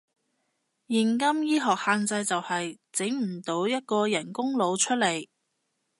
[0.87, 5.27] 現今醫學限制就係，整唔到一個人工腦出嚟